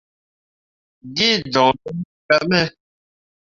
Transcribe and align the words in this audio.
Gee 1.15 1.41
joŋra 1.53 1.75
yeb 1.83 1.99
gah 2.27 2.43
me. 2.49 2.61